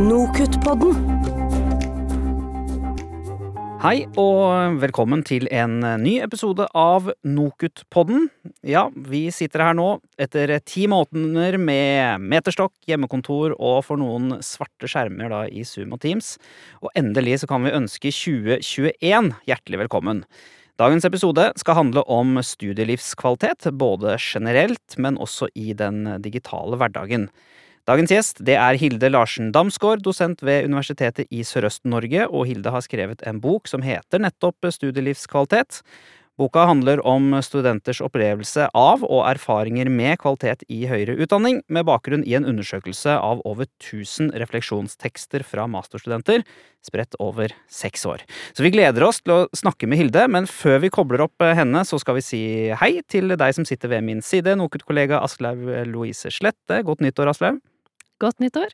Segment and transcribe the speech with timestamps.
[0.00, 0.94] Nokutt-podden.
[3.82, 8.30] Hei og velkommen til en ny episode av Nokutt-podden.
[8.64, 9.90] Ja, vi sitter her nå
[10.20, 16.00] etter ti måneder med meterstokk, hjemmekontor og for noen svarte skjermer da i Zoom og
[16.06, 16.38] Teams.
[16.80, 20.24] Og endelig så kan vi ønske 2021 hjertelig velkommen.
[20.80, 27.28] Dagens episode skal handle om studielivskvalitet, både generelt, men også i den digitale hverdagen.
[27.88, 32.84] Dagens gjest det er Hilde Larsen Damsgaard, dosent ved Universitetet i Sørøst-Norge, og Hilde har
[32.84, 35.80] skrevet en bok som heter nettopp Studielivskvalitet.
[36.40, 42.22] Boka handler om studenters opplevelse av og erfaringer med kvalitet i høyere utdanning, med bakgrunn
[42.24, 46.44] i en undersøkelse av over 1000 refleksjonstekster fra masterstudenter,
[46.84, 48.24] spredt over seks år.
[48.56, 51.84] Så vi gleder oss til å snakke med Hilde, men før vi kobler opp henne,
[51.84, 52.44] så skal vi si
[52.84, 56.80] hei til deg som sitter ved min side, NOKUT-kollega Aslaug Louise Slette.
[56.88, 57.60] Godt nyttår, Aslaug.
[58.20, 58.72] Godt nyttår.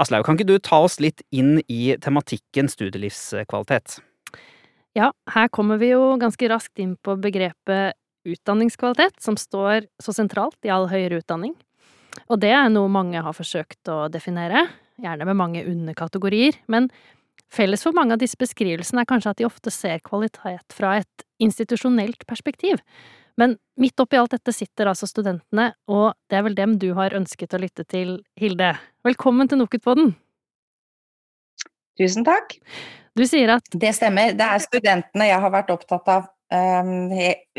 [0.00, 3.98] Aslaug, kan ikke du ta oss litt inn i tematikken studielivskvalitet?
[4.96, 7.96] Ja, her kommer vi jo ganske raskt inn på begrepet
[8.28, 11.54] utdanningskvalitet, som står så sentralt i all høyere utdanning.
[12.28, 14.66] Og det er noe mange har forsøkt å definere,
[15.02, 16.90] gjerne med mange underkategorier, men
[17.52, 21.26] felles for mange av disse beskrivelsene er kanskje at de ofte ser kvalitet fra et
[21.42, 22.80] institusjonelt perspektiv.
[23.42, 27.16] Men midt oppi alt dette sitter altså studentene, og det er vel dem du har
[27.18, 28.68] ønsket å lytte til, Hilde.
[29.02, 30.12] Velkommen til NOKUT-podden!
[31.98, 32.54] Tusen takk.
[33.18, 34.36] Du sier at Det stemmer.
[34.38, 37.10] Det er studentene jeg har vært opptatt av um,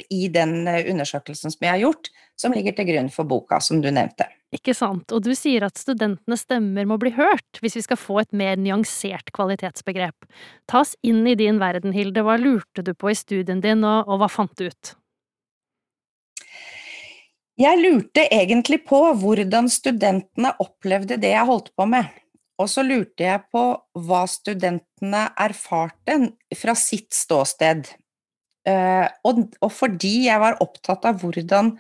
[0.08, 3.92] i den undersøkelsen som jeg har gjort, som ligger til grunn for boka, som du
[3.92, 4.30] nevnte.
[4.56, 5.12] Ikke sant.
[5.12, 8.56] Og du sier at studentenes stemmer må bli hørt hvis vi skal få et mer
[8.56, 10.32] nyansert kvalitetsbegrep.
[10.72, 12.24] Ta oss inn i din verden, Hilde.
[12.24, 14.98] Hva lurte du på i studien din, og, og hva fant du ut?
[17.60, 22.10] Jeg lurte egentlig på hvordan studentene opplevde det jeg holdt på med.
[22.62, 23.64] Og så lurte jeg på
[24.08, 26.18] hva studentene erfarte
[26.58, 27.88] fra sitt ståsted.
[28.66, 31.74] Og, og, fordi jeg var opptatt av hvordan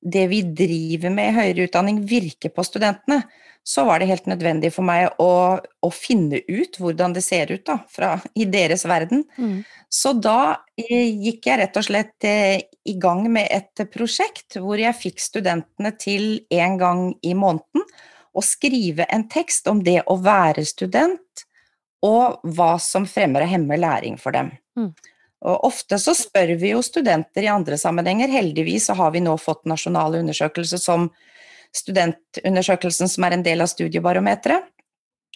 [0.00, 3.22] det vi driver med i høyere utdanning virker på studentene,
[3.62, 7.62] så var det helt nødvendig for meg å, å finne ut hvordan det ser ut
[7.68, 9.26] da, fra, i deres verden.
[9.36, 9.60] Mm.
[9.92, 14.80] Så da eh, gikk jeg rett og slett eh, i gang med et prosjekt hvor
[14.80, 17.84] jeg fikk studentene til en gang i måneden
[18.32, 21.44] å skrive en tekst om det å være student,
[22.06, 24.54] og hva som fremmer og hemmer læring for dem.
[24.78, 24.94] Mm.
[25.40, 28.28] Og ofte så spør vi jo studenter i andre sammenhenger.
[28.28, 31.08] Heldigvis så har vi nå fått nasjonale undersøkelser som
[31.76, 34.68] studentundersøkelsen som er en del av studiebarometeret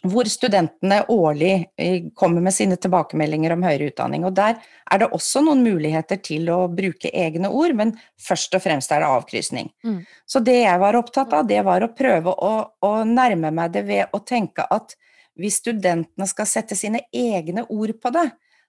[0.05, 4.27] hvor studentene årlig eh, kommer med sine tilbakemeldinger om høyere utdanning.
[4.29, 8.65] Og Der er det også noen muligheter til å bruke egne ord, men først og
[8.65, 9.71] fremst er det avkrysning.
[9.85, 10.03] Mm.
[10.29, 12.53] Så det jeg var opptatt av, det var å prøve å,
[12.85, 14.97] å, nærme meg det ved å tenke at
[15.41, 18.29] hvis studentene skal sette sine egne ord på det,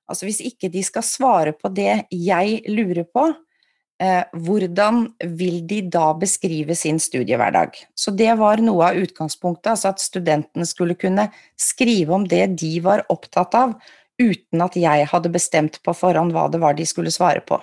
[0.09, 3.27] altså hvis ikke de skal svare på det jeg lurer på,
[4.01, 5.05] eh, hvordan
[5.37, 7.77] vil de da beskrive sin studiehverdag?
[7.95, 12.73] Så det var noe av utgangspunktet, altså at studentene skulle kunne skrive om det de
[12.85, 13.77] var opptatt av,
[14.21, 17.59] uten at jeg hadde bestemt på forhånd hva det var de skulle svare på.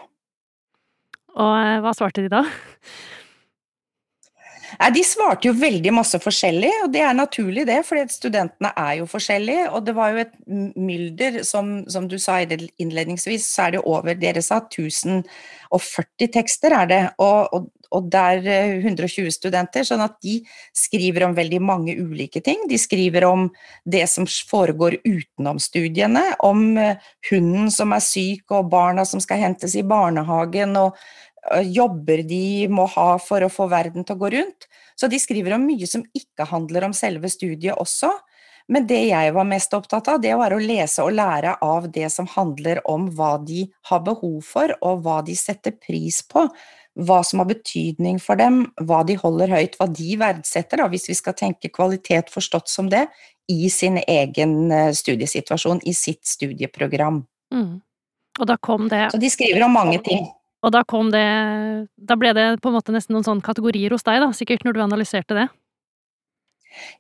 [1.33, 2.45] Og eh, hva svarte de da?
[4.81, 8.99] Nei, De svarte jo veldig masse forskjellig, og det er naturlig det, fordi studentene er
[9.01, 9.69] jo forskjellige.
[9.73, 10.35] Og det var jo et
[10.77, 16.91] mylder, som, som du sa innledningsvis, så er det over dere sa 1040 tekster er
[16.91, 20.39] det, og, og, og der 120 eh, studenter, sånn at de
[20.77, 22.67] skriver om veldig mange ulike ting.
[22.71, 23.49] De skriver om
[23.85, 29.43] det som foregår utenom studiene, om eh, hunden som er syk og barna som skal
[29.45, 30.97] hentes i barnehagen, og
[31.67, 34.69] jobber de må ha for å få verden til å gå rundt.
[34.99, 38.13] Så de skriver om mye som ikke handler om selve studiet også.
[38.71, 42.07] Men det jeg var mest opptatt av, det var å lese og lære av det
[42.15, 46.47] som handler om hva de har behov for, og hva de setter pris på.
[46.93, 51.09] Hva som har betydning for dem, hva de holder høyt, hva de verdsetter, da, hvis
[51.09, 53.07] vi skal tenke kvalitet forstått som det,
[53.51, 57.23] i sin egen eh, studiesituasjon, i sitt studieprogram.
[57.53, 57.81] Mm.
[58.39, 60.29] Og da kom det Så de skriver om mange ting.
[60.63, 61.27] Og da kom det
[61.99, 64.77] Da ble det på en måte nesten noen sånne kategorier hos deg, da, sikkert, når
[64.77, 65.49] du analyserte det?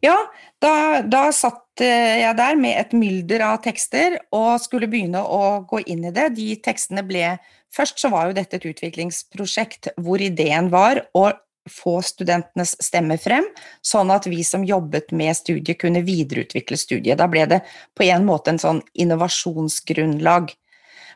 [0.05, 0.19] Ja,
[0.61, 5.81] da, da satt jeg der med et mylder av tekster og skulle begynne å gå
[5.87, 6.35] inn i det.
[6.37, 7.39] De tekstene ble
[7.73, 11.31] Først så var jo dette et utviklingsprosjekt hvor ideen var å
[11.71, 13.47] få studentenes stemme frem,
[13.87, 17.17] sånn at vi som jobbet med studiet, kunne videreutvikle studiet.
[17.21, 17.63] Da ble det
[17.97, 20.53] på en måte en sånn innovasjonsgrunnlag.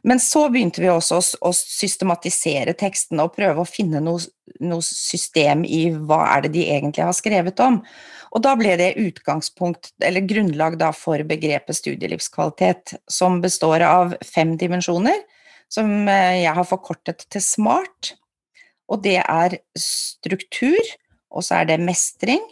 [0.06, 4.22] Men så begynte vi også å, systematisere tekstene og prøve å finne noe,
[4.62, 7.80] noe, system i hva er det de egentlig har skrevet om.
[8.30, 14.54] Og da ble det utgangspunkt, eller grunnlag da, for begrepet studielivskvalitet, som består av fem
[14.60, 15.24] dimensjoner,
[15.72, 18.12] som eh, jeg har forkortet til SMART.
[18.86, 20.94] Og det er struktur,
[21.34, 22.46] og så er det mestring,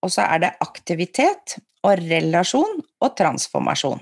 [0.00, 4.00] og så er det aktivitet og relasjon og transformasjon.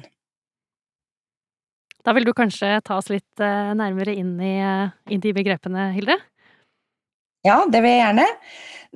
[2.06, 5.91] Da vil du kanskje ta oss litt eh, nærmere inn i, eh, i de begrepene,
[5.97, 6.17] Hilde?
[7.47, 8.29] Ja, det vil jeg gjerne.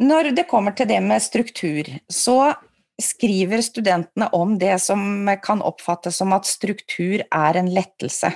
[0.04, 2.54] Når det kommer til det med struktur, så
[3.00, 8.30] skriver studentene om det som kan oppfattes som at struktur er en lettelse.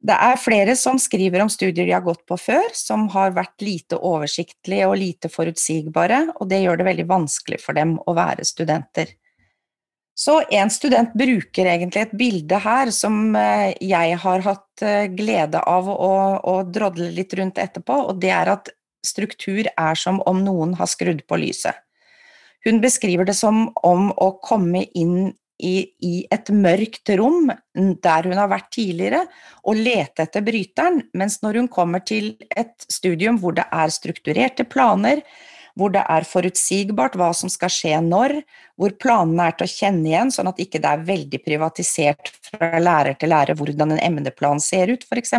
[0.00, 3.60] Det er flere som skriver om studier de har gått på før, som har vært
[3.60, 8.46] lite oversiktlige og lite forutsigbare, og det gjør det veldig vanskelig for dem å være
[8.48, 9.12] studenter.
[10.20, 15.62] Så en student bruker egentlig et bilde her som eh, jeg har hatt eh, glede
[15.64, 16.12] av å,
[16.44, 18.68] å drodle litt rundt etterpå, og det er at
[19.06, 21.78] struktur er som om noen har skrudd på lyset.
[22.66, 25.30] Hun beskriver det som om å komme inn
[25.60, 29.22] i, i, et mørkt rom der hun har vært tidligere,
[29.64, 34.68] og lete etter bryteren, mens når hun kommer til et studium hvor det er strukturerte
[34.68, 35.24] planer,
[35.80, 38.36] hvor det er forutsigbart hva som skal skje når,
[38.76, 42.80] hvor planene er til å kjenne igjen, sånn at det ikke er veldig privatisert fra
[42.82, 45.38] lærer til lærer hvordan en emneplan ser ut, f.eks.,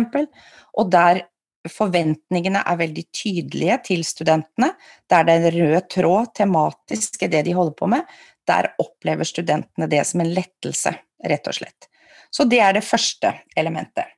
[0.72, 1.22] og der
[1.70, 4.72] forventningene er veldig tydelige til studentene,
[5.10, 8.08] der det er en rød tråd tematisk i det de holder på med,
[8.48, 10.94] der opplever studentene det som en lettelse,
[11.30, 11.86] rett og slett.
[12.32, 14.10] Så det er det første elementet.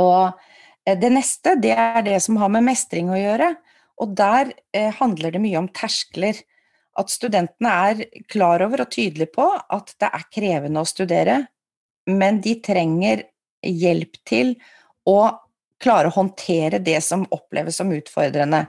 [0.00, 0.32] Og
[0.86, 3.52] eh, det neste, det er det som har med mestring å gjøre.
[4.00, 6.38] Og der eh, handler det mye om terskler.
[6.98, 11.36] At studentene er klar over og tydelige på at det er krevende å studere,
[12.10, 13.22] men de trenger
[13.62, 14.56] hjelp til
[15.08, 15.20] å
[15.80, 18.66] klare å håndtere det som oppleves som utfordrende.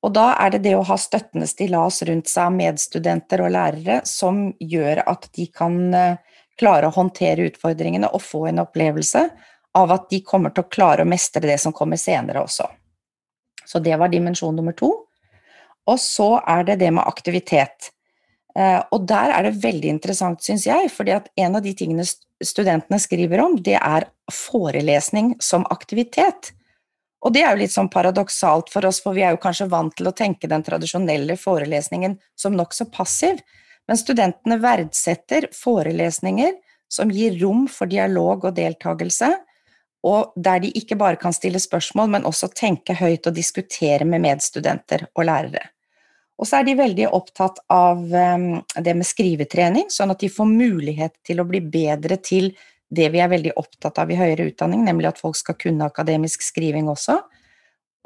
[0.00, 4.00] Og da er det det å ha støttende stillas rundt seg av medstudenter og lærere
[4.08, 9.26] som gjør at de kan eh, klare å håndtere utfordringene og få en opplevelse
[9.76, 12.66] av at de kommer til å klare å mestre det som kommer senere også.
[13.70, 14.90] Så det var dimensjon nummer to.
[15.86, 17.92] Og så er det det med aktivitet.
[18.58, 22.06] Eh, og der er det veldig interessant, syns jeg, fordi at en av de tingene
[22.06, 26.52] studentene skriver om, det er forelesning som aktivitet.
[27.20, 29.94] Og det er jo litt sånn paradoksalt for oss, for vi er jo kanskje vant
[29.96, 33.42] til å tenke den tradisjonelle forelesningen som nokså passiv,
[33.88, 36.56] men studentene verdsetter forelesninger
[36.90, 39.30] som gir rom for dialog og deltakelse,
[40.06, 44.24] og der de ikke bare kan stille spørsmål, men også tenke høyt og diskutere med
[44.24, 45.66] medstudenter og lærere.
[46.40, 50.48] Og så er de veldig opptatt av ehm, det med skrivetrening, sånn at de får
[50.48, 52.54] mulighet til å bli bedre til
[52.90, 56.42] det vi er veldig opptatt av i høyere utdanning, nemlig at folk skal kunne akademisk
[56.42, 57.18] skriving også.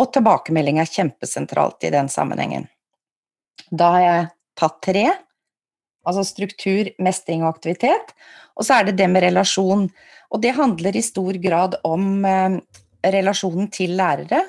[0.02, 2.66] Og tilbakemelding er kjempesentralt i den sammenhengen.
[3.70, 4.26] Da har jeg
[4.58, 5.04] tatt tre,
[6.04, 8.12] altså struktur, mestring og aktivitet.
[8.54, 9.86] Og så er det det med relasjon.
[10.30, 12.58] Og det handler i stor grad om eh,
[13.14, 14.40] relasjonen til lærere.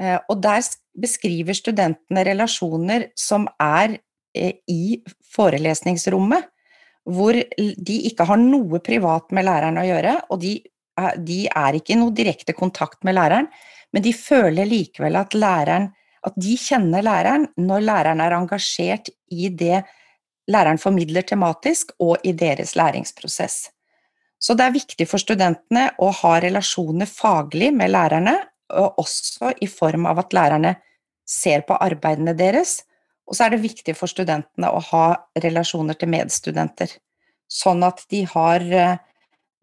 [0.00, 0.62] Eh, og der
[1.00, 3.98] beskriver studentene relasjoner som er
[4.34, 5.00] eh, i
[5.34, 6.50] forelesningsrommet
[7.04, 10.54] hvor de ikke har noe privat med læreren å gjøre, og de,
[11.20, 13.50] de er ikke i noe direkte kontakt med læreren,
[13.92, 15.90] men de føler likevel at læreren
[16.24, 19.82] at de kjenner læreren når læreren er engasjert i det
[20.50, 23.70] læreren formidler tematisk, og i deres læringsprosess.
[24.40, 28.36] Så det er viktig for studentene å ha relasjoner faglig med lærerne,
[28.74, 30.74] og også i form av at lærerne
[31.28, 32.82] ser på arbeidene deres,
[33.24, 35.04] og så er det viktig for studentene å ha
[35.40, 36.90] relasjoner til medstudenter,
[37.48, 38.98] sånn at de har eh,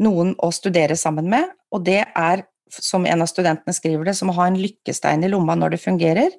[0.01, 4.31] noen å studere sammen med, og det er, som en av studentene skriver det, som
[4.31, 6.33] å ha en lykkestein i lomma når det fungerer.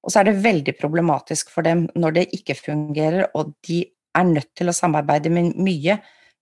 [0.00, 3.82] Og så er det veldig problematisk for dem når det ikke fungerer, og de
[4.16, 5.98] er nødt til å samarbeide med mye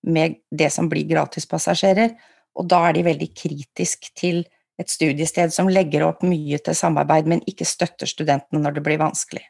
[0.09, 2.15] med det som blir gratispassasjerer,
[2.59, 4.45] og da er de veldig kritisk til
[4.79, 9.01] et studiested som legger opp mye til samarbeid, men ikke støtter studentene når det blir
[9.03, 9.43] vanskelig.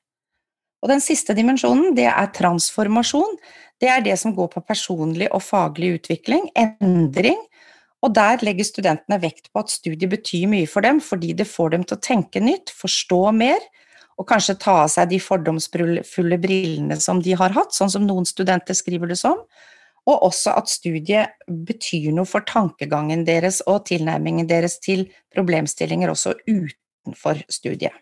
[0.82, 3.36] Og den siste dimensjonen, det er transformasjon.
[3.82, 7.40] Det er det som går på personlig og faglig utvikling, endring.
[8.06, 11.74] Og der legger studentene vekt på at studiet betyr mye for dem, fordi det får
[11.74, 13.58] dem til å tenke nytt, forstå mer,
[14.18, 18.26] og kanskje ta av seg de fordomsfulle brillene som de har hatt, sånn som noen
[18.26, 19.44] studenter skriver det som.
[20.08, 26.34] Og også at studiet betyr noe for tankegangen deres og tilnærmingen deres til problemstillinger også
[26.48, 27.94] utenfor studiet.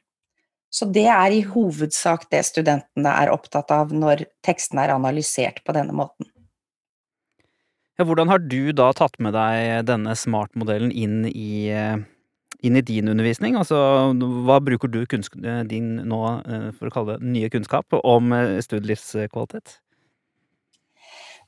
[0.73, 5.75] Så det er i hovedsak det studentene er opptatt av når tekstene er analysert på
[5.77, 6.29] denne måten.
[7.97, 11.97] Ja, hvordan har du da tatt med deg denne smart-modellen inn i eh,
[12.65, 13.57] inn i din undervisning?
[13.59, 13.79] Altså,
[14.47, 15.03] hva bruker du
[15.69, 19.79] din nå, eh, for å kalle det, nye kunnskap om eh, studielivskvalitet?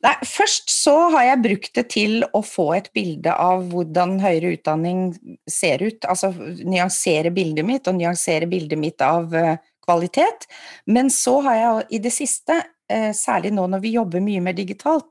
[0.05, 4.53] Nei, først så har jeg brukt det til å få et bilde av hvordan høyere
[4.55, 5.09] utdanning
[5.51, 6.05] ser ut.
[6.07, 9.57] Altså nyansere bildet mitt, og nyansere bildet mitt av eh,
[9.89, 10.47] kvalitet.
[10.87, 15.11] Men så har jeg i det siste, særlig nå når vi jobber mye mer digitalt,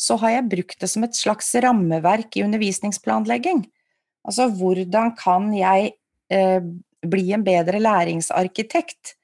[0.00, 3.66] så har jeg brukt det som et slags rammeverk i undervisningsplanlegging.
[4.26, 5.92] Altså hvordan kan jeg
[6.32, 6.64] eh,
[7.06, 9.14] bli en bedre læringsarkitekt?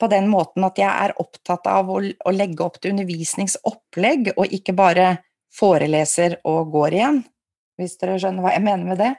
[0.00, 4.56] På den måten at jeg er opptatt av å, å legge opp til undervisningsopplegg, og
[4.56, 5.10] ikke bare
[5.54, 7.20] foreleser og går igjen,
[7.78, 9.12] hvis dere skjønner hva jeg mener med det.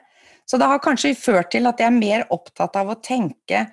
[0.46, 3.64] Så det har kanskje ført til at jeg er mer opptatt av å tenke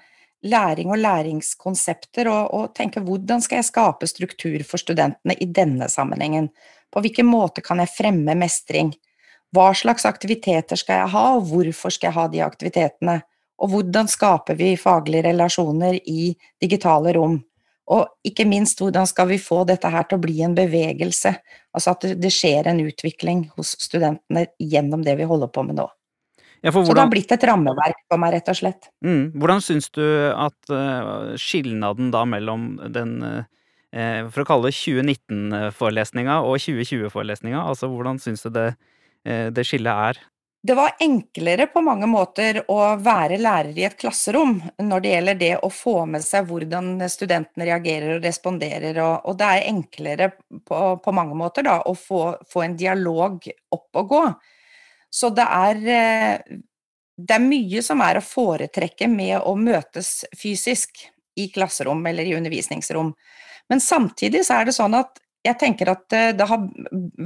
[0.44, 5.88] læring og læringskonsepter, og, og, tenke hvordan skal jeg skape struktur for studentene i denne
[5.92, 6.50] sammenhengen?
[6.92, 8.94] På hvilken måte kan jeg fremme mestring?
[9.54, 13.20] Hva slags aktiviteter skal jeg ha, og hvorfor skal jeg ha de aktivitetene?
[13.62, 16.32] Og hvordan skaper vi faglige relasjoner i
[16.62, 17.38] digitale rom?
[17.94, 21.36] Og ikke minst, hvordan skal vi få dette her til å bli en bevegelse?
[21.76, 25.86] Altså at det skjer en utvikling hos studentene gjennom det vi holder på med nå.
[26.64, 26.88] Ja, hvordan...
[26.88, 28.88] Så det har blitt et rammeverk for meg, rett og slett.
[29.04, 29.36] Mm.
[29.36, 33.44] Hvordan syns du at uh, skilnaden da mellom den uh,
[34.32, 40.08] for å kalle det 2019-forelesninga og 2020-forelesninga, altså hvordan syns du det Eh, det skillet
[40.12, 40.20] er?
[40.64, 45.40] Det var enklere på mange måter å være lærer i et klasserom når det gjelder
[45.42, 50.30] det å få med seg hvordan studentene reagerer og responderer, og, og det er enklere
[50.40, 53.44] på, på mange måter da, å få, få, en dialog
[53.76, 54.22] opp og gå.
[55.12, 56.56] Så det er, eh,
[57.20, 61.04] det er mye som er å foretrekke med å møtes fysisk
[61.36, 63.12] i klasserom eller i undervisningsrom.
[63.68, 66.64] Men samtidig så er det sånn at jeg tenker at eh, det har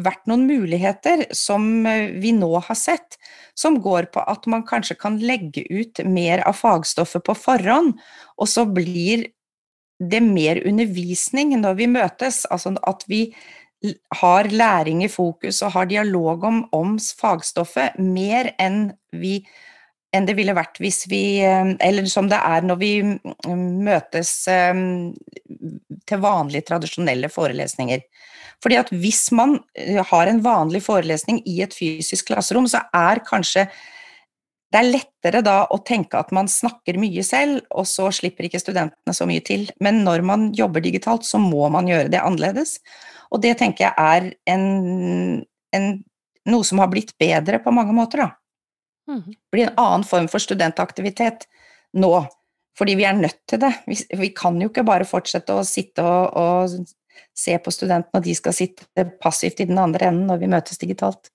[0.05, 3.19] vært noen muligheter som eh, vi nå har sett,
[3.57, 7.95] som går på at man kanskje kan legge ut mer av fagstoffet på forhånd,
[8.37, 9.27] og så blir
[9.97, 12.43] det mer undervisning når vi møtes.
[12.53, 13.31] Altså at vi
[14.21, 19.39] har læring i fokus og har dialog om, om fagstoffet mer enn vi
[20.17, 24.31] enn det ville vært hvis vi eh, Eller som det er når vi mm, møtes
[24.51, 24.73] eh,
[26.07, 28.03] til vanlige, tradisjonelle forelesninger.
[28.63, 33.23] Fordi at hvis man eh, har en vanlig forelesning i et fysisk klasserom, så er
[33.27, 33.67] kanskje
[34.67, 38.59] det er lettere da å tenke at man snakker mye selv, og så slipper ikke
[38.59, 39.63] studentene så mye til.
[39.83, 42.75] Men når man jobber digitalt, så må man gjøre det annerledes.
[43.31, 44.65] Og det tenker jeg er en,
[45.75, 45.87] en,
[46.51, 48.29] noe som har blitt bedre på mange måter, da.
[49.07, 49.35] Mhm.
[49.51, 51.47] blir en annen form for studentaktivitet
[51.93, 52.27] nå,
[52.77, 53.73] fordi vi er nødt til det.
[53.87, 56.85] Vi, vi kan jo ikke bare fortsette å sitte og, og
[57.37, 60.77] se på studentene, og de skal sitte passivt i den andre enden når vi møtes
[60.81, 61.31] digitalt.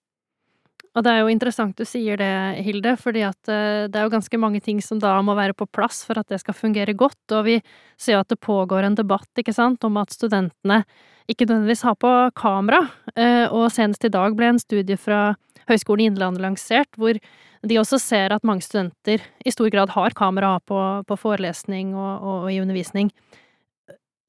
[0.92, 2.32] Og det er jo interessant du sier det,
[2.66, 5.66] Hilde, fordi at eh, det er jo ganske mange ting som da må være på
[5.72, 7.56] plass for at det skal fungere godt, og vi
[7.96, 10.82] ser jo at det pågår en debatt, ikke sant, om at studentene
[11.30, 12.82] ikke nødvendigvis har på kamera,
[13.16, 15.30] eh, og senest i dag ble en studie fra
[15.70, 17.18] Høgskolen i Innlandet lansert, hvor
[17.62, 22.12] de også ser at mange studenter i stor grad har kamera på, på forelesning og,
[22.22, 23.12] og, i undervisning.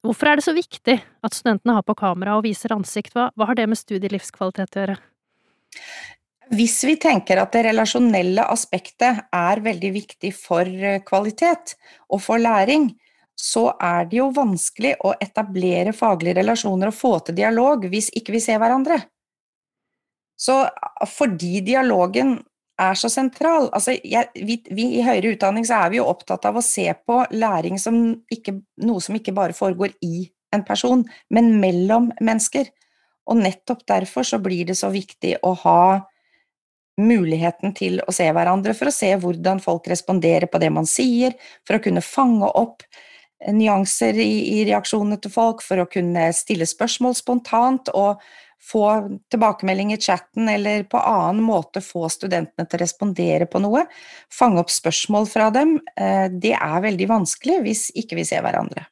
[0.04, 3.14] Hvorfor er det så viktig at studentene har på kamera og viser ansikt?
[3.16, 4.98] Hva, hva har det med studielivskvalitet å gjøre?
[6.54, 11.72] Hvis vi tenker at det relasjonelle aspektet er veldig viktig for eh, kvalitet
[12.12, 12.90] og for læring,
[13.34, 18.36] så er det jo vanskelig å etablere faglige relasjoner og få til dialog hvis ikke
[18.36, 19.00] vi ser hverandre.
[20.36, 20.64] Så
[21.08, 22.38] fordi dialogen
[22.80, 23.68] er så sentral.
[23.72, 26.88] Altså, jeg, vi, vi, I høyere utdanning så er vi jo opptatt av å se
[27.06, 28.00] på læring som
[28.32, 32.70] ikke, noe som ikke bare foregår i en person, men mellom mennesker.
[33.30, 35.84] Og nettopp derfor så blir det så viktig å ha
[37.00, 41.34] muligheten til å se hverandre, for å se hvordan folk responderer på det man sier,
[41.66, 42.84] for å kunne fange opp
[43.50, 48.22] nyanser i, i reaksjonene til folk, for å kunne stille spørsmål spontant og
[48.64, 48.84] få
[49.32, 53.84] tilbakemelding i chatten eller på annen måte få studentene til å respondere på noe,
[54.32, 58.86] fange opp spørsmål fra dem, eh, det er veldig vanskelig hvis ikke vi ser hverandre.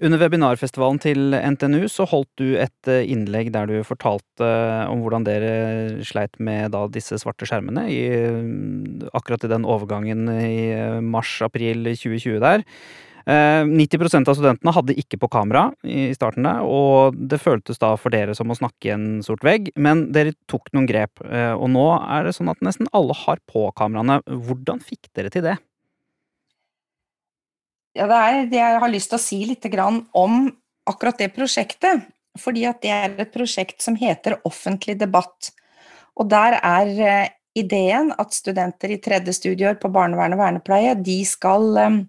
[0.00, 5.02] Under webinarfestivalen til NTNU så holdt du et eh, innlegg der du fortalte eh, om
[5.04, 5.52] hvordan dere
[6.08, 8.00] sleit med da disse svarte skjermene i,
[9.12, 10.72] akkurat i den overgangen i
[11.04, 12.64] mars-april 2020 der.
[13.26, 18.12] 90 eh, av studentene hadde ikke på kamera i starten og det føltes da for
[18.14, 21.20] dere som å snakke i en sort vegg, men dere tok noen grep.
[21.26, 24.20] Eh, og nå er det sånn at nesten alle har på kameraene.
[24.24, 25.58] Hvordan fikk dere til det?
[27.98, 29.66] Ja, det er det jeg har lyst til å si litt
[30.14, 30.46] om
[30.88, 32.08] akkurat det prosjektet.
[32.38, 35.50] fordi at det er et prosjekt som heter Offentlig debatt.
[36.16, 41.24] Og der er eh, ideen at studenter i tredje studieår på barnevern og vernepleie, de
[41.26, 42.06] skal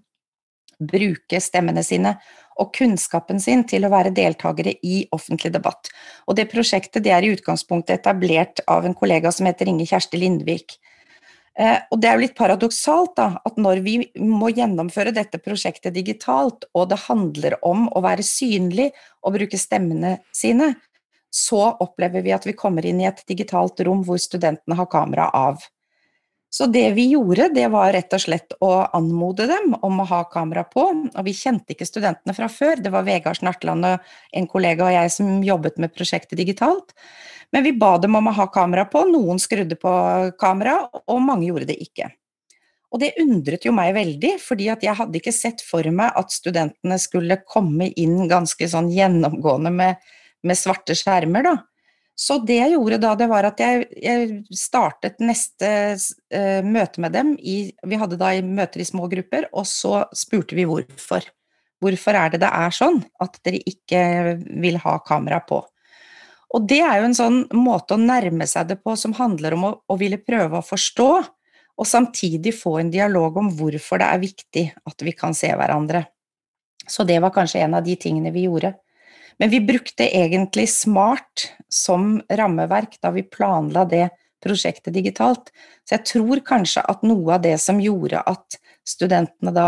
[0.82, 2.16] bruke stemmene sine
[2.62, 5.90] og kunnskapen sin til å være deltakere i offentlig debatt.
[6.28, 10.20] Og det prosjektet det er i utgangspunktet etablert av en kollega som heter Inge Kjersti
[10.22, 10.78] Lindvik.
[11.60, 15.96] Eh, og det er jo litt paradoksalt da, at når vi må gjennomføre dette prosjektet
[15.98, 20.74] digitalt, og det handler om å være synlig og bruke stemmene sine,
[21.32, 25.30] så opplever vi at vi kommer inn i et digitalt rom hvor studentene har kamera
[25.36, 25.64] av.
[26.52, 30.26] Så det vi gjorde, det var rett og slett å anmode dem om å ha
[30.28, 30.84] kamera på.
[31.08, 34.92] Og vi kjente ikke studentene fra før, det var Vegard Snartland og en kollega og
[34.92, 36.92] jeg som jobbet med prosjektet digitalt.
[37.56, 39.94] Men vi ba dem om å ha kamera på, noen skrudde på
[40.40, 42.12] kamera, og mange gjorde det ikke.
[42.92, 47.00] Og det undret jo meg veldig, fordi jeg hadde ikke sett for meg at studentene
[47.00, 50.02] skulle komme inn ganske sånn gjennomgående med,
[50.44, 51.56] med svarte skjermer, da.
[52.22, 57.16] Så det jeg gjorde da, det var at jeg, jeg startet neste uh, møte med
[57.16, 61.26] dem i Vi hadde da møter i små grupper, og så spurte vi hvorfor.
[61.82, 64.04] Hvorfor er det det er sånn at dere ikke
[64.62, 65.64] vil ha kamera på?
[66.52, 69.66] Og det er jo en sånn måte å nærme seg det på som handler om
[69.66, 71.10] å, å ville prøve å forstå,
[71.82, 76.04] og samtidig få en dialog om hvorfor det er viktig at vi kan se hverandre.
[76.86, 78.76] Så det var kanskje en av de tingene vi gjorde.
[79.42, 84.12] Men vi brukte egentlig smart som rammeverk da vi planla det
[84.44, 85.50] prosjektet digitalt.
[85.82, 89.66] Så jeg tror kanskje at noe av det som gjorde at studentene da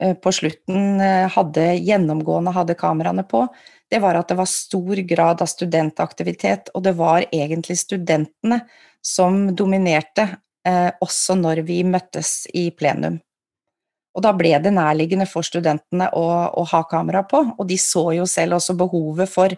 [0.00, 3.44] eh, på slutten eh, hadde gjennomgående hadde kameraene på,
[3.92, 8.62] det var at det var stor grad av studentaktivitet, og det var egentlig studentene
[9.04, 10.30] som dominerte,
[10.64, 13.20] eh, også når vi møttes i plenum.
[14.14, 18.12] Og da ble det nærliggende for studentene å, å, ha kamera på, og de så
[18.14, 19.54] jo selv også behovet for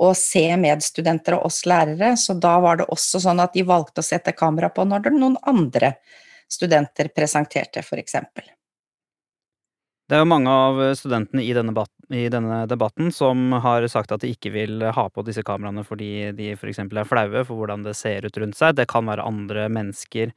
[0.00, 4.00] å se medstudenter og oss lærere, så da var det også sånn at de valgte
[4.00, 5.98] å sette kamera på når noen andre
[6.50, 8.16] studenter presenterte, f.eks.
[10.10, 14.24] Det er jo mange av studentene i denne, i denne, debatten som har sagt at
[14.24, 16.80] de ikke vil ha på disse kameraene fordi de f.eks.
[16.82, 18.74] er flaue for hvordan det ser ut rundt seg.
[18.80, 20.32] Det kan være andre mennesker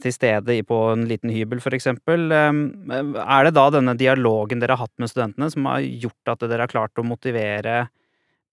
[0.00, 1.90] til stede på en liten hybel, f.eks.
[1.92, 6.46] Eh, er det da denne dialogen dere har hatt med studentene som har gjort at
[6.46, 7.86] dere har klart å motivere,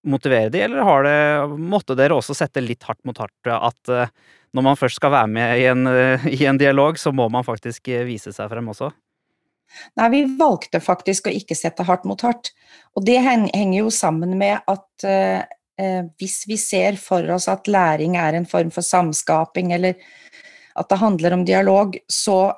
[0.04, 1.17] motivere de, eller har det,
[1.60, 4.12] måtte dere også sette litt hardt mot hardt at eh,
[4.54, 5.88] når man først skal være med i en,
[6.41, 8.91] i en dialog, så må man faktisk vise seg frem også?
[9.98, 12.52] Nei, vi valgte faktisk å ikke sette hardt mot hardt.
[12.98, 15.41] Og det henger jo sammen med at eh,
[15.82, 19.98] eh, hvis vi ser for oss at læring er en form for samskaping, eller
[20.75, 22.53] at det handler om dialog, så,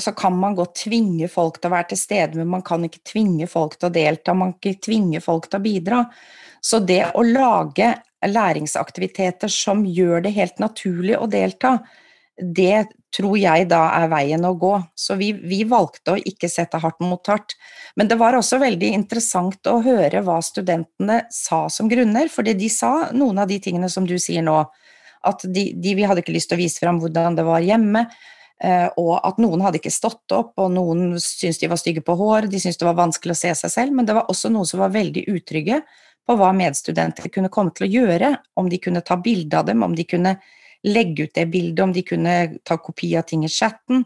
[0.00, 3.04] så, kan man godt tvinge folk til å være til stede, men man kan ikke
[3.12, 6.04] tvinge folk til å delta, man kan ikke tvinge folk til å bidra.
[6.62, 7.94] Så det å lage
[8.26, 11.78] læringsaktiviteter som gjør det helt naturlig å delta,
[12.38, 14.72] det tror jeg da er veien å gå.
[14.96, 17.54] Så vi, vi, valgte å ikke sette hardt mot hardt.
[17.96, 22.70] Men det var også veldig interessant å høre hva studentene sa som grunner, fordi de
[22.72, 24.62] sa noen av de tingene som du sier nå.
[25.28, 28.06] At de, de vi hadde ikke lyst til å vise fram hvordan det var hjemme,
[28.62, 32.16] eh, og at noen hadde ikke stått opp, og noen syntes de var stygge på
[32.18, 34.68] hår, de syntes det var vanskelig å se seg selv, men det var også noen
[34.68, 35.82] som var veldig utrygge
[36.26, 39.82] på hva medstudenter kunne komme til å gjøre, om de kunne ta bilde av dem,
[39.82, 40.36] om de kunne
[40.86, 44.04] legge ut det bildet, om de kunne ta kopi av ting i chatten.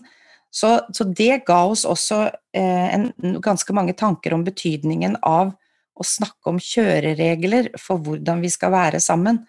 [0.53, 2.23] Så, så det ga oss også
[2.57, 3.11] eh, en,
[3.45, 5.53] ganske mange tanker om betydningen av
[5.97, 9.43] å snakke om kjøreregler for hvordan vi skal være sammen,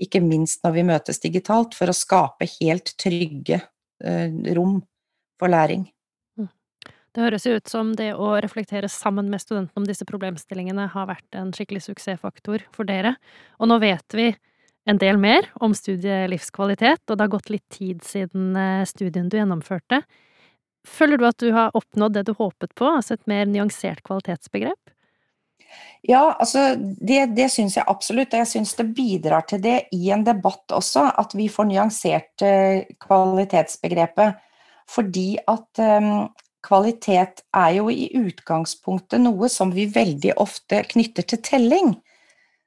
[0.00, 3.60] ikke minst når vi møtes digitalt, for å skape helt trygge
[4.04, 4.80] eh, rom
[5.40, 5.86] for læring.
[6.38, 6.48] Mm.
[7.14, 11.38] Det høres ut som det å reflektere sammen med studentene om disse problemstillingene har vært
[11.38, 13.16] en skikkelig suksessfaktor for dere.
[13.60, 14.32] Og nå vet vi
[14.84, 19.38] en del mer om studielivskvalitet, og det har gått litt tid siden eh, studien du
[19.38, 20.02] gjennomførte.
[20.84, 24.93] Føler du at du har oppnådd det du håpet på, altså et mer nyansert kvalitetsbegrep?
[26.04, 30.10] Ja, altså det, det syns jeg absolutt, og jeg syns det bidrar til det i
[30.12, 34.42] en debatt også, at vi får nyansert uh, kvalitetsbegrepet.
[34.92, 36.26] Fordi at um,
[36.64, 41.94] kvalitet er jo i utgangspunktet noe som vi veldig ofte knytter til telling.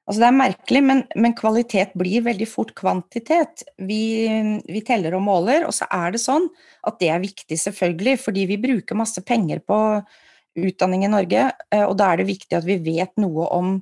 [0.08, 3.66] Altså det er merkelig, men, men, kvalitet blir veldig fort kvantitet.
[3.76, 4.02] Vi,
[4.64, 6.48] vi, teller og måler, og så er det sånn
[6.88, 9.78] at det er viktig, selvfølgelig, fordi vi bruker masse penger på
[10.56, 13.76] utdanning i Norge, eh, og da er det viktig at vi vet noe om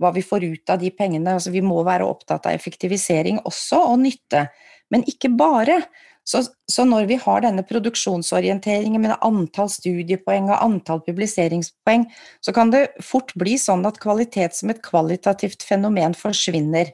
[0.00, 1.36] hva vi får ut av de pengene.
[1.36, 4.46] Altså vi må være opptatt av effektivisering også, og nytte,
[4.92, 5.82] men ikke bare.
[6.24, 12.04] Så, så, når vi har denne produksjonsorienteringen med antall studiepoeng og antall publiseringspoeng,
[12.44, 16.92] så kan det fort bli sånn at kvalitet som et kvalitativt fenomen forsvinner.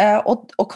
[0.00, 0.70] Eh, og, og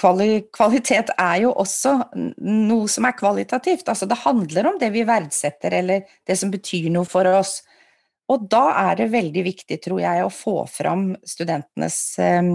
[0.00, 1.96] kvalitet er jo også
[2.40, 3.88] noe som er kvalitativt.
[3.88, 7.60] Altså det handler om det vi verdsetter, eller det som betyr noe for oss.
[8.30, 12.52] Og da er det veldig viktig, tror jeg, å få fram studentenes eh,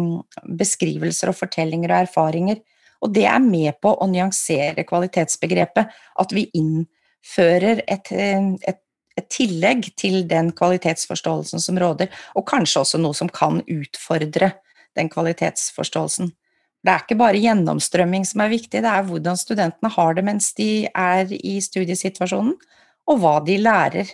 [0.48, 2.64] beskrivelser og fortellinger og erfaringer
[3.06, 8.82] og det er med på å nyansere kvalitetsbegrepet, at vi innfører et, et,
[9.20, 14.56] et tillegg til den kvalitetsforståelsen som råder, og kanskje også noe som kan utfordre
[14.98, 16.32] den kvalitetsforståelsen.
[16.86, 20.52] Det er ikke bare gjennomstrømming som er viktig, det er hvordan studentene har det mens
[20.54, 22.54] de er i studiesituasjonen,
[23.10, 24.12] og hva de lærer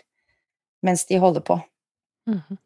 [0.86, 1.60] mens de holder på.
[2.30, 2.58] Mm -hmm.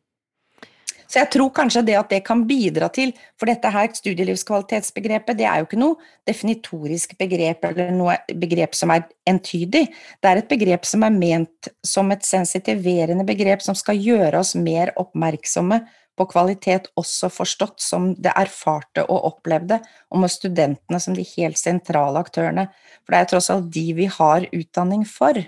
[1.08, 5.46] Så jeg tror kanskje det at det kan bidra til For dette her studielivskvalitetsbegrepet, det
[5.46, 5.96] er jo ikke noe
[6.28, 9.86] definitorisk begrep eller noe begrep som er entydig.
[10.22, 14.56] Det er et begrep som er ment som et sensitiverende begrep som skal gjøre oss
[14.56, 15.82] mer oppmerksomme
[16.16, 21.60] på kvalitet, også forstått som det erfarte og opplevde, og med studentene som de helt
[21.60, 22.68] sentrale aktørene.
[23.04, 25.40] For det er tross alt de vi har utdanning for.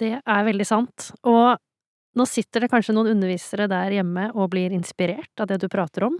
[0.00, 1.10] Det er veldig sant.
[1.28, 1.60] Og
[2.16, 6.08] nå sitter det kanskje noen undervisere der hjemme og blir inspirert av det du prater
[6.08, 6.16] om,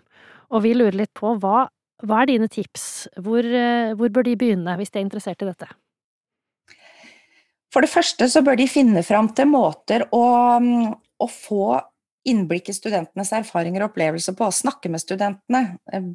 [0.51, 1.65] og vi lurer litt på hva,
[2.05, 2.85] hva er dine tips,
[3.19, 5.71] hvor, eh, hvor bør de begynne hvis de er interessert i dette?
[7.71, 10.25] For det første så bør de finne fram til måter å,
[10.59, 11.67] å få
[12.29, 15.63] innblikk i studentenes erfaringer og opplevelser på, snakke med studentene,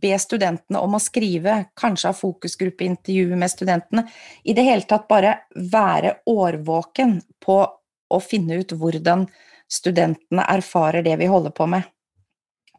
[0.01, 4.05] be studentene om å skrive, kanskje ha fokusgruppeintervjuer med studentene,
[4.43, 9.25] i det hele tatt bare være årvåken på å finne ut hvordan
[9.71, 11.87] studentene erfarer det vi holder på med.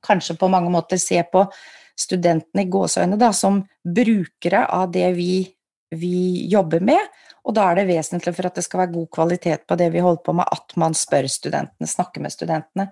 [0.07, 1.49] Kanskje på mange måter se på
[1.99, 5.41] studentene i gåseøyne da, som brukere av det vi,
[5.91, 7.11] vi jobber med,
[7.47, 10.03] og da er det vesentlig for at det skal være god kvalitet på det vi
[10.03, 12.89] holder på med, at man spør studentene, snakker med studentene.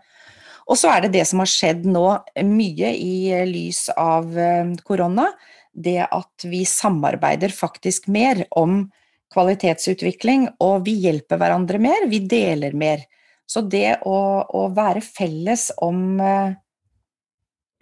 [0.71, 2.07] Og så er det det som har skjedd nå,
[2.49, 5.29] mye i lys av eh, korona,
[5.75, 8.85] det at vi samarbeider faktisk mer om
[9.35, 13.03] kvalitetsutvikling, og vi hjelper hverandre mer, vi deler mer.
[13.51, 16.15] Så det å, å være felles om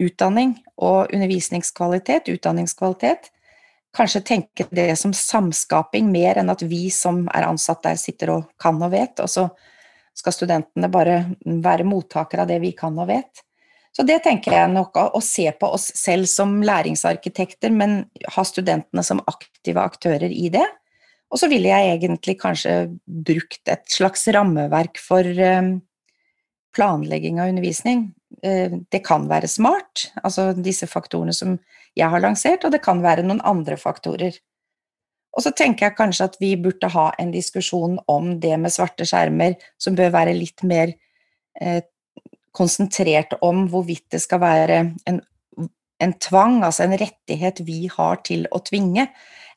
[0.01, 3.29] utdanning og undervisningskvalitet, utdanningskvalitet,
[3.93, 8.49] kanskje tenke det som samskaping mer enn at vi som er ansatt der, sitter og
[8.61, 9.47] kan og vet, og så
[10.17, 13.43] skal studentene bare være mottakere av det vi kan og vet.
[13.93, 19.03] Så det tenker jeg nok å, se på oss selv som læringsarkitekter, men ha studentene
[19.05, 20.65] som aktive aktører i det.
[21.29, 22.73] Og så ville jeg egentlig kanskje
[23.05, 25.69] brukt et slags rammeverk for eh,
[26.73, 28.07] planlegging av undervisning.
[28.41, 31.59] Eh, det kan være smart, altså disse faktorene som
[31.97, 34.37] jeg har lansert, og det kan være noen andre faktorer.
[35.33, 39.05] Og så tenker jeg kanskje at vi burde ha en diskusjon om det med svarte
[39.09, 40.93] skjermer, som bør være litt mer
[41.61, 41.81] eh,
[42.53, 45.21] konsentrert om hvorvidt det skal være en,
[46.03, 49.07] en tvang, altså en rettighet vi har til å tvinge,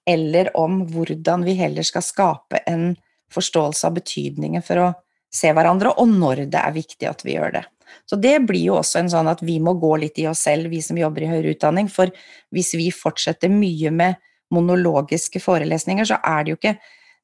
[0.09, 2.95] eller om hvordan vi heller skal skape en
[3.33, 4.91] forståelse av betydningen for å
[5.35, 7.67] se hverandre, og når det er viktig at vi gjør det.
[8.09, 10.71] Så det blir jo også en sånn at vi må gå litt i oss selv,
[10.73, 12.11] vi som jobber i høyere utdanning, for
[12.55, 14.23] hvis vi fortsetter mye med
[14.55, 16.77] monologiske forelesninger, så er det jo ikke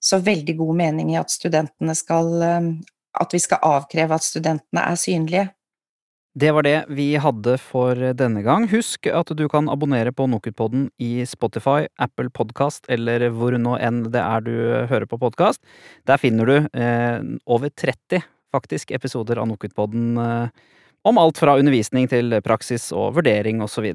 [0.02, 2.42] så veldig god mening i at studentene skal
[3.12, 5.48] At vi skal avkreve at studentene er synlige.
[6.32, 8.64] Det var det vi hadde for denne gang.
[8.70, 14.06] Husk at du kan abonnere på Nokutpodden i Spotify, Apple Podkast eller hvor nå enn
[14.14, 14.54] det er du
[14.88, 15.60] hører på podkast.
[16.08, 20.64] Der finner du eh, over 30 faktisk episoder av Nokutpodden eh,
[21.08, 23.88] om alt fra undervisning til praksis og vurdering osv.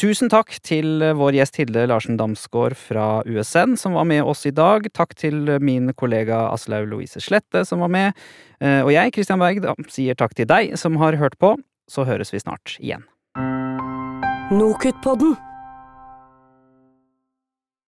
[0.00, 4.54] Tusen takk til vår gjest Hilde Larsen Damsgaard fra USN som var med oss i
[4.54, 4.88] dag.
[4.96, 8.26] Takk til min kollega Aslaug Louise Slette som var med.
[8.60, 11.56] Eh, og jeg, Christian Berg, sier takk til deg som har hørt på.
[11.90, 13.04] Så høres vi snart igjen.
[14.54, 15.36] Nokutpodden.